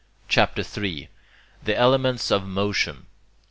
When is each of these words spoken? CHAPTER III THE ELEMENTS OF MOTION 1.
CHAPTER 0.27 0.63
III 0.77 1.09
THE 1.63 1.77
ELEMENTS 1.77 2.31
OF 2.31 2.43
MOTION 2.47 2.95
1. 2.95 3.05